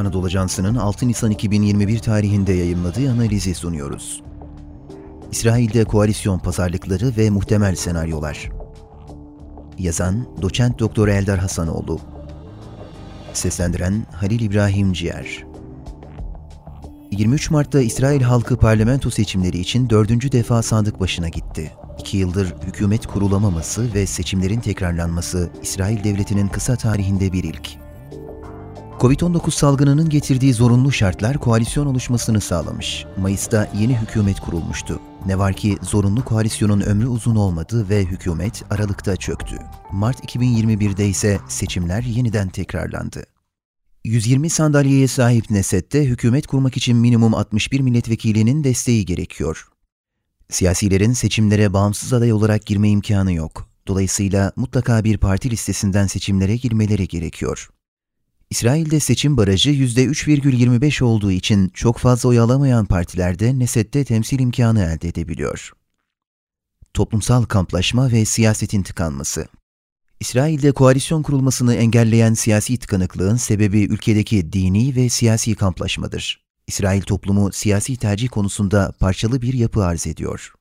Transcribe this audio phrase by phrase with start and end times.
[0.00, 4.22] Anadolu Ajansı'nın 6 Nisan 2021 tarihinde yayımladığı analizi sunuyoruz.
[5.32, 8.50] İsrail'de koalisyon pazarlıkları ve muhtemel senaryolar.
[9.78, 12.00] Yazan Doçent Doktor Eldar Hasanoğlu.
[13.32, 15.44] Seslendiren Halil İbrahim Ciğer.
[17.10, 21.72] 23 Mart'ta İsrail halkı parlamento seçimleri için dördüncü defa sandık başına gitti.
[21.98, 27.79] İki yıldır hükümet kurulamaması ve seçimlerin tekrarlanması İsrail devletinin kısa tarihinde bir ilk.
[29.00, 33.04] Covid-19 salgınının getirdiği zorunlu şartlar koalisyon oluşmasını sağlamış.
[33.18, 35.00] Mayıs'ta yeni hükümet kurulmuştu.
[35.26, 39.58] Ne var ki zorunlu koalisyonun ömrü uzun olmadı ve hükümet Aralık'ta çöktü.
[39.92, 43.24] Mart 2021'de ise seçimler yeniden tekrarlandı.
[44.04, 49.68] 120 sandalyeye sahip Neset'te hükümet kurmak için minimum 61 milletvekilinin desteği gerekiyor.
[50.50, 53.68] Siyasilerin seçimlere bağımsız aday olarak girme imkanı yok.
[53.86, 57.70] Dolayısıyla mutlaka bir parti listesinden seçimlere girmeleri gerekiyor.
[58.50, 65.08] İsrail'de seçim barajı %3,25 olduğu için çok fazla oy alamayan partilerde Neset'te temsil imkanı elde
[65.08, 65.72] edebiliyor.
[66.94, 69.48] Toplumsal kamplaşma ve siyasetin tıkanması
[70.20, 76.44] İsrail'de koalisyon kurulmasını engelleyen siyasi tıkanıklığın sebebi ülkedeki dini ve siyasi kamplaşmadır.
[76.66, 80.52] İsrail toplumu siyasi tercih konusunda parçalı bir yapı arz ediyor.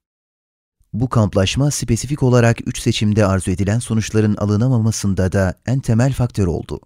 [0.94, 6.80] Bu kamplaşma spesifik olarak üç seçimde arzu edilen sonuçların alınamamasında da en temel faktör oldu.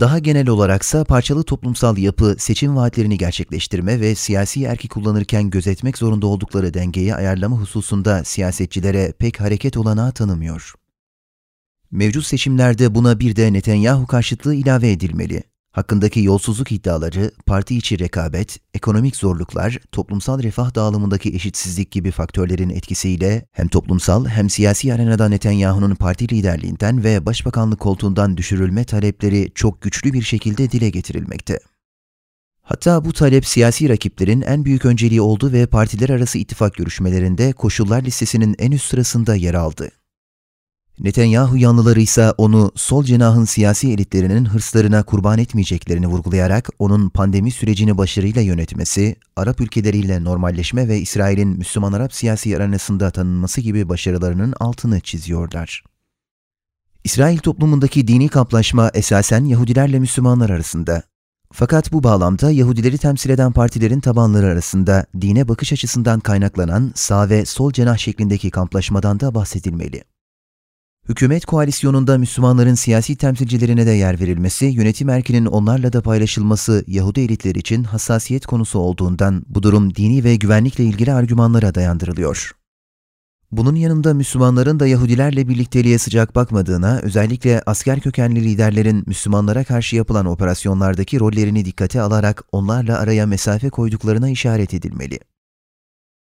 [0.00, 6.26] Daha genel olaraksa parçalı toplumsal yapı seçim vaatlerini gerçekleştirme ve siyasi erki kullanırken gözetmek zorunda
[6.26, 10.74] oldukları dengeyi ayarlama hususunda siyasetçilere pek hareket olanağı tanımıyor.
[11.90, 15.42] Mevcut seçimlerde buna bir de Netanyahu karşıtlığı ilave edilmeli.
[15.78, 23.46] Hakkındaki yolsuzluk iddiaları, parti içi rekabet, ekonomik zorluklar, toplumsal refah dağılımındaki eşitsizlik gibi faktörlerin etkisiyle
[23.52, 30.12] hem toplumsal hem siyasi arenada Netanyahu'nun parti liderliğinden ve başbakanlık koltuğundan düşürülme talepleri çok güçlü
[30.12, 31.58] bir şekilde dile getirilmekte.
[32.62, 38.02] Hatta bu talep siyasi rakiplerin en büyük önceliği oldu ve partiler arası ittifak görüşmelerinde koşullar
[38.02, 39.90] listesinin en üst sırasında yer aldı.
[41.00, 47.98] Netanyahu yanlıları ise onu sol cenahın siyasi elitlerinin hırslarına kurban etmeyeceklerini vurgulayarak onun pandemi sürecini
[47.98, 55.84] başarıyla yönetmesi, Arap ülkeleriyle normalleşme ve İsrail'in Müslüman-Arap siyasi aranasında tanınması gibi başarılarının altını çiziyorlar.
[57.04, 61.02] İsrail toplumundaki dini kamplaşma esasen Yahudilerle Müslümanlar arasında.
[61.52, 67.44] Fakat bu bağlamda Yahudileri temsil eden partilerin tabanları arasında dine bakış açısından kaynaklanan sağ ve
[67.44, 70.04] sol cenah şeklindeki kamplaşmadan da bahsedilmeli.
[71.08, 77.54] Hükümet koalisyonunda Müslümanların siyasi temsilcilerine de yer verilmesi, yönetim erkinin onlarla da paylaşılması Yahudi elitler
[77.54, 82.52] için hassasiyet konusu olduğundan bu durum dini ve güvenlikle ilgili argümanlara dayandırılıyor.
[83.52, 90.26] Bunun yanında Müslümanların da Yahudilerle birlikteliğe sıcak bakmadığına, özellikle asker kökenli liderlerin Müslümanlara karşı yapılan
[90.26, 95.20] operasyonlardaki rollerini dikkate alarak onlarla araya mesafe koyduklarına işaret edilmeli.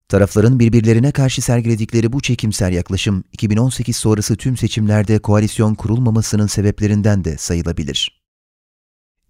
[0.08, 7.36] Tarafların birbirlerine karşı sergiledikleri bu çekimser yaklaşım 2018 sonrası tüm seçimlerde koalisyon kurulmamasının sebeplerinden de
[7.36, 8.22] sayılabilir.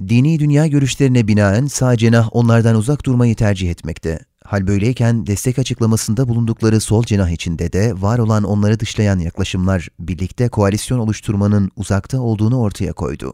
[0.09, 4.19] Dini dünya görüşlerine binaen sağ cenah onlardan uzak durmayı tercih etmekte.
[4.45, 10.49] Hal böyleyken destek açıklamasında bulundukları sol cenah içinde de var olan onları dışlayan yaklaşımlar birlikte
[10.49, 13.33] koalisyon oluşturmanın uzakta olduğunu ortaya koydu.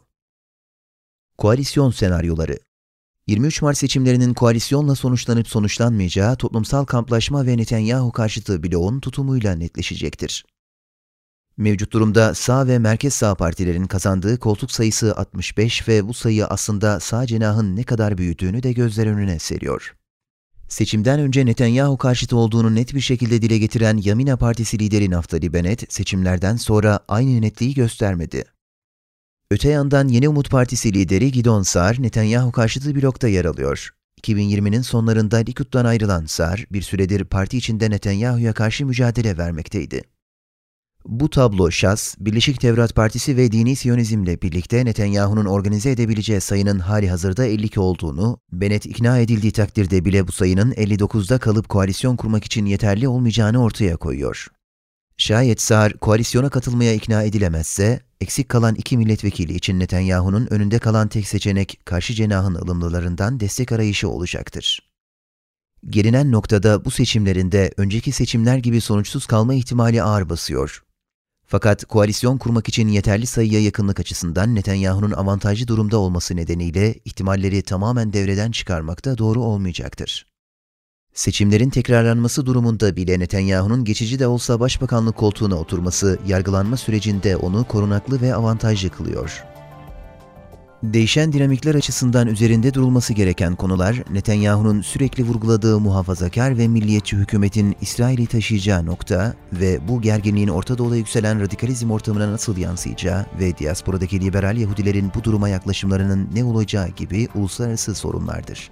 [1.39, 2.59] Koalisyon senaryoları
[3.27, 10.45] 23 Mart seçimlerinin koalisyonla sonuçlanıp sonuçlanmayacağı toplumsal kamplaşma ve Netanyahu karşıtı bloğun tutumuyla netleşecektir.
[11.57, 17.01] Mevcut durumda sağ ve merkez sağ partilerin kazandığı koltuk sayısı 65 ve bu sayı aslında
[17.01, 19.97] sağ cenahın ne kadar büyüdüğünü de gözler önüne seriyor.
[20.69, 25.93] Seçimden önce Netanyahu karşıtı olduğunu net bir şekilde dile getiren Yamina Partisi lideri Naftali Bennett,
[25.93, 28.54] seçimlerden sonra aynı netliği göstermedi.
[29.55, 33.91] Öte yandan Yeni Umut Partisi lideri Gidon Sar, Netanyahu karşıtı blokta yer alıyor.
[34.23, 40.03] 2020'nin sonlarında Likud'dan ayrılan Sar, bir süredir parti içinde Netanyahu'ya karşı mücadele vermekteydi.
[41.07, 47.11] Bu tablo Şas, Birleşik Tevrat Partisi ve Dini Siyonizmle birlikte Netanyahu'nun organize edebileceği sayının hali
[47.11, 52.67] hazırda 52 olduğunu, Bennett ikna edildiği takdirde bile bu sayının 59'da kalıp koalisyon kurmak için
[52.67, 54.49] yeterli olmayacağını ortaya koyuyor.
[55.17, 61.29] Şayet Sar koalisyona katılmaya ikna edilemezse, eksik kalan iki milletvekili için Netanyahu'nun önünde kalan tek
[61.29, 64.91] seçenek karşı cenahın ılımlılarından destek arayışı olacaktır.
[65.87, 70.85] Gelinen noktada bu seçimlerinde önceki seçimler gibi sonuçsuz kalma ihtimali ağır basıyor.
[71.47, 78.13] Fakat koalisyon kurmak için yeterli sayıya yakınlık açısından Netanyahu'nun avantajlı durumda olması nedeniyle ihtimalleri tamamen
[78.13, 80.34] devreden çıkarmakta doğru olmayacaktır.
[81.15, 88.21] Seçimlerin tekrarlanması durumunda bile Netanyahu'nun geçici de olsa başbakanlık koltuğuna oturması yargılanma sürecinde onu korunaklı
[88.21, 89.45] ve avantajlı kılıyor.
[90.83, 98.27] Değişen dinamikler açısından üzerinde durulması gereken konular, Netanyahu'nun sürekli vurguladığı muhafazakar ve milliyetçi hükümetin İsrail'i
[98.27, 104.57] taşıyacağı nokta ve bu gerginliğin Orta Doğu'da yükselen radikalizm ortamına nasıl yansıyacağı ve diasporadaki liberal
[104.57, 108.71] Yahudilerin bu duruma yaklaşımlarının ne olacağı gibi uluslararası sorunlardır.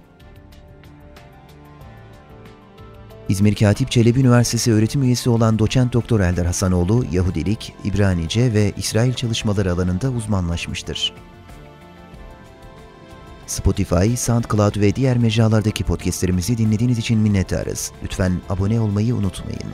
[3.33, 9.13] İzmir Katip Çelebi Üniversitesi öğretim üyesi olan doçent doktor Eldar Hasanoğlu, Yahudilik, İbranice ve İsrail
[9.13, 11.13] çalışmaları alanında uzmanlaşmıştır.
[13.47, 17.91] Spotify, SoundCloud ve diğer mecralardaki podcastlerimizi dinlediğiniz için minnettarız.
[18.03, 19.73] Lütfen abone olmayı unutmayın.